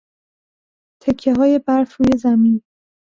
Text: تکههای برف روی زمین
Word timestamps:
تکههای 1.01 1.59
برف 1.67 1.95
روی 1.97 2.17
زمین 2.17 2.61